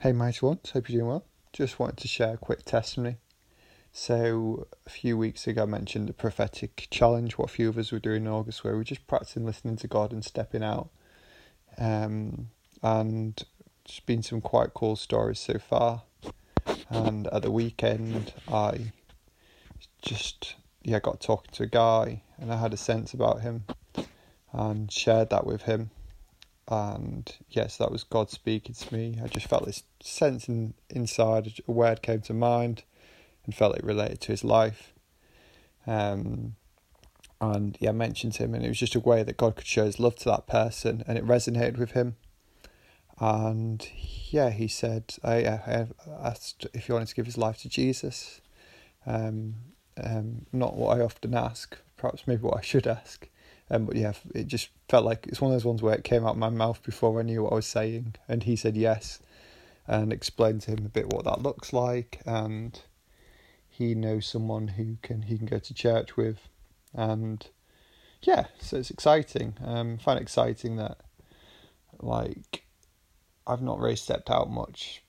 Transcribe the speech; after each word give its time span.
Hey, 0.00 0.12
mighty 0.12 0.46
ones, 0.46 0.70
hope 0.70 0.88
you're 0.88 1.00
doing 1.00 1.08
well. 1.08 1.24
Just 1.52 1.80
wanted 1.80 1.96
to 1.96 2.06
share 2.06 2.34
a 2.34 2.36
quick 2.36 2.64
testimony. 2.64 3.16
So, 3.90 4.68
a 4.86 4.90
few 4.90 5.18
weeks 5.18 5.48
ago, 5.48 5.64
I 5.64 5.66
mentioned 5.66 6.08
the 6.08 6.12
prophetic 6.12 6.86
challenge, 6.88 7.36
what 7.36 7.50
a 7.50 7.52
few 7.52 7.68
of 7.68 7.76
us 7.76 7.90
were 7.90 7.98
doing 7.98 8.22
in 8.22 8.28
August, 8.28 8.62
where 8.62 8.74
we 8.74 8.82
are 8.82 8.84
just 8.84 9.08
practicing 9.08 9.44
listening 9.44 9.74
to 9.74 9.88
God 9.88 10.12
and 10.12 10.24
stepping 10.24 10.62
out. 10.62 10.90
Um, 11.78 12.50
and 12.80 13.42
just 13.84 14.06
been 14.06 14.22
some 14.22 14.40
quite 14.40 14.72
cool 14.72 14.94
stories 14.94 15.40
so 15.40 15.58
far. 15.58 16.04
And 16.88 17.26
at 17.26 17.42
the 17.42 17.50
weekend, 17.50 18.32
I 18.46 18.92
just 20.00 20.54
yeah 20.84 21.00
got 21.00 21.20
talking 21.20 21.50
to 21.54 21.64
a 21.64 21.66
guy, 21.66 22.22
and 22.38 22.52
I 22.52 22.56
had 22.58 22.72
a 22.72 22.76
sense 22.76 23.14
about 23.14 23.40
him, 23.40 23.64
and 24.52 24.92
shared 24.92 25.30
that 25.30 25.44
with 25.44 25.62
him 25.62 25.90
and 26.68 27.34
yes, 27.48 27.76
that 27.78 27.90
was 27.90 28.04
God 28.04 28.30
speaking 28.30 28.74
to 28.74 28.94
me. 28.94 29.18
I 29.22 29.28
just 29.28 29.46
felt 29.46 29.66
this 29.66 29.84
sense 30.00 30.48
in, 30.48 30.74
inside, 30.90 31.52
a 31.66 31.72
word 31.72 32.02
came 32.02 32.20
to 32.22 32.34
mind, 32.34 32.84
and 33.44 33.54
felt 33.54 33.76
it 33.76 33.84
related 33.84 34.20
to 34.22 34.32
his 34.32 34.44
life. 34.44 34.92
Um, 35.86 36.56
and 37.40 37.76
yeah, 37.80 37.90
I 37.90 37.92
mentioned 37.92 38.36
him, 38.36 38.54
and 38.54 38.64
it 38.64 38.68
was 38.68 38.78
just 38.78 38.94
a 38.94 39.00
way 39.00 39.22
that 39.22 39.36
God 39.36 39.56
could 39.56 39.66
show 39.66 39.84
His 39.84 40.00
love 40.00 40.16
to 40.16 40.24
that 40.26 40.46
person, 40.46 41.04
and 41.06 41.16
it 41.16 41.24
resonated 41.24 41.78
with 41.78 41.92
him. 41.92 42.16
And 43.20 43.88
yeah, 44.30 44.50
he 44.50 44.68
said, 44.68 45.14
I, 45.24 45.46
I 45.46 45.86
asked 46.20 46.66
if 46.72 46.86
he 46.86 46.92
wanted 46.92 47.08
to 47.08 47.14
give 47.14 47.26
his 47.26 47.38
life 47.38 47.58
to 47.58 47.68
Jesus. 47.68 48.40
Um, 49.06 49.54
um, 50.02 50.46
not 50.52 50.76
what 50.76 50.98
I 50.98 51.00
often 51.02 51.34
ask, 51.34 51.76
perhaps 51.96 52.26
maybe 52.26 52.42
what 52.42 52.58
I 52.58 52.60
should 52.60 52.86
ask. 52.86 53.28
Um, 53.70 53.84
but 53.84 53.96
yeah, 53.96 54.12
it 54.34 54.46
just 54.46 54.70
felt 54.88 55.04
like 55.04 55.26
it's 55.26 55.40
one 55.40 55.50
of 55.50 55.54
those 55.54 55.64
ones 55.64 55.82
where 55.82 55.94
it 55.94 56.04
came 56.04 56.24
out 56.24 56.32
of 56.32 56.38
my 56.38 56.48
mouth 56.48 56.82
before 56.82 57.18
I 57.18 57.22
knew 57.22 57.42
what 57.42 57.52
I 57.52 57.56
was 57.56 57.66
saying, 57.66 58.14
and 58.26 58.42
he 58.42 58.56
said 58.56 58.76
yes, 58.76 59.20
and 59.86 60.12
explained 60.12 60.62
to 60.62 60.72
him 60.72 60.86
a 60.86 60.88
bit 60.88 61.12
what 61.12 61.24
that 61.24 61.42
looks 61.42 61.72
like, 61.72 62.20
and 62.24 62.80
he 63.68 63.94
knows 63.94 64.26
someone 64.26 64.68
who 64.68 64.96
can 65.02 65.22
he 65.22 65.36
can 65.36 65.46
go 65.46 65.58
to 65.58 65.74
church 65.74 66.16
with, 66.16 66.48
and 66.94 67.46
yeah, 68.22 68.46
so 68.58 68.78
it's 68.78 68.90
exciting. 68.90 69.54
Um, 69.64 69.98
I 70.00 70.02
find 70.02 70.18
it 70.18 70.22
exciting 70.22 70.76
that 70.76 70.98
like 72.00 72.64
I've 73.46 73.62
not 73.62 73.80
really 73.80 73.96
stepped 73.96 74.30
out 74.30 74.50
much 74.50 75.02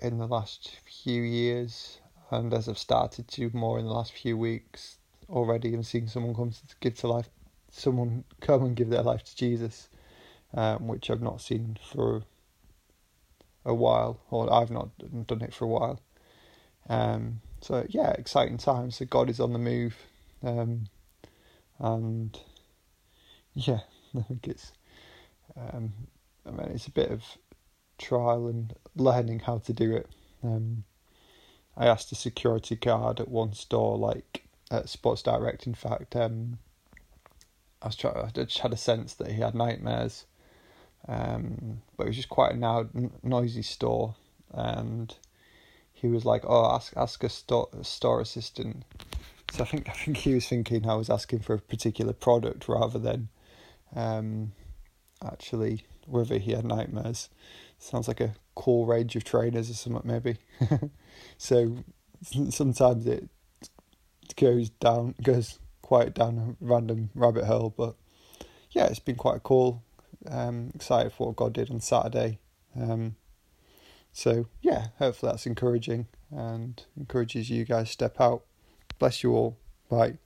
in 0.00 0.18
the 0.18 0.26
last 0.26 0.76
few 1.02 1.22
years, 1.22 1.98
and 2.30 2.52
as 2.52 2.68
I've 2.68 2.78
started 2.78 3.26
to 3.28 3.50
more 3.54 3.78
in 3.78 3.86
the 3.86 3.92
last 3.92 4.12
few 4.12 4.36
weeks 4.36 4.98
already, 5.30 5.72
and 5.72 5.86
seeing 5.86 6.08
someone 6.08 6.34
come 6.34 6.50
to 6.50 6.76
give 6.80 6.96
to 6.98 7.08
life 7.08 7.30
someone 7.70 8.24
come 8.40 8.64
and 8.64 8.76
give 8.76 8.90
their 8.90 9.02
life 9.02 9.24
to 9.24 9.36
Jesus, 9.36 9.88
um, 10.54 10.88
which 10.88 11.10
I've 11.10 11.22
not 11.22 11.40
seen 11.40 11.78
for 11.92 12.22
a 13.64 13.74
while, 13.74 14.20
or 14.30 14.52
I've 14.52 14.70
not 14.70 14.90
done 15.26 15.42
it 15.42 15.54
for 15.54 15.64
a 15.64 15.68
while. 15.68 16.00
Um, 16.88 17.40
so 17.60 17.86
yeah, 17.88 18.10
exciting 18.10 18.58
times. 18.58 18.96
So 18.96 19.04
God 19.04 19.30
is 19.30 19.40
on 19.40 19.52
the 19.52 19.58
move, 19.58 19.96
um, 20.42 20.86
and 21.78 22.38
yeah, 23.54 23.80
I 24.18 24.22
think 24.22 24.48
it's. 24.48 24.72
Um, 25.56 25.92
I 26.46 26.50
mean, 26.52 26.68
it's 26.74 26.86
a 26.86 26.92
bit 26.92 27.10
of 27.10 27.22
trial 27.98 28.48
and 28.48 28.72
learning 28.96 29.40
how 29.40 29.58
to 29.58 29.72
do 29.72 29.94
it. 29.94 30.08
Um, 30.42 30.84
I 31.76 31.86
asked 31.86 32.12
a 32.12 32.16
security 32.16 32.76
guard 32.76 33.20
at 33.20 33.28
one 33.28 33.52
store, 33.52 33.98
like 33.98 34.44
at 34.70 34.88
Sports 34.88 35.22
Direct, 35.22 35.66
in 35.66 35.74
fact, 35.74 36.16
um, 36.16 36.58
I 37.82 37.86
was 37.86 37.96
trying. 37.96 38.16
I 38.16 38.28
just 38.30 38.58
had 38.58 38.72
a 38.72 38.76
sense 38.76 39.14
that 39.14 39.30
he 39.30 39.40
had 39.40 39.54
nightmares, 39.54 40.26
um, 41.08 41.82
but 41.96 42.04
it 42.04 42.10
was 42.10 42.16
just 42.16 42.28
quite 42.28 42.52
a 42.52 42.56
loud, 42.56 42.90
noisy 43.22 43.62
store, 43.62 44.14
and 44.52 45.14
he 45.92 46.08
was 46.08 46.24
like, 46.24 46.44
"Oh, 46.46 46.74
ask 46.74 46.92
ask 46.96 47.22
a 47.24 47.28
store 47.28 47.68
store 47.82 48.20
assistant." 48.20 48.84
So 49.52 49.64
I 49.64 49.66
think 49.66 49.88
I 49.88 49.92
think 49.92 50.18
he 50.18 50.34
was 50.34 50.46
thinking 50.46 50.88
I 50.88 50.94
was 50.94 51.10
asking 51.10 51.40
for 51.40 51.54
a 51.54 51.58
particular 51.58 52.12
product 52.12 52.68
rather 52.68 52.98
than 52.98 53.28
um, 53.94 54.52
actually 55.24 55.84
whether 56.06 56.38
he 56.38 56.52
had 56.52 56.64
nightmares. 56.64 57.30
Sounds 57.78 58.08
like 58.08 58.20
a 58.20 58.34
cool 58.54 58.84
range 58.84 59.16
of 59.16 59.24
trainers 59.24 59.70
or 59.70 59.74
something, 59.74 60.02
maybe. 60.04 60.36
so 61.38 61.78
sometimes 62.50 63.06
it 63.06 63.28
goes 64.36 64.68
down, 64.68 65.14
goes 65.22 65.59
quite 65.90 66.14
down 66.14 66.38
a 66.38 66.64
random 66.64 67.10
rabbit 67.16 67.46
hole, 67.46 67.74
but 67.76 67.96
yeah, 68.70 68.86
it's 68.86 69.00
been 69.00 69.16
quite 69.16 69.42
cool. 69.42 69.82
Um, 70.30 70.70
excited 70.72 71.12
for 71.12 71.26
what 71.26 71.36
God 71.36 71.52
did 71.52 71.68
on 71.68 71.80
Saturday. 71.80 72.38
Um, 72.76 73.16
so 74.12 74.46
yeah, 74.62 74.88
hopefully 75.00 75.32
that's 75.32 75.46
encouraging 75.46 76.06
and 76.30 76.80
encourages 76.96 77.50
you 77.50 77.64
guys 77.64 77.88
to 77.88 77.92
step 77.92 78.20
out. 78.20 78.44
Bless 79.00 79.24
you 79.24 79.32
all. 79.32 79.58
Bye. 79.88 80.18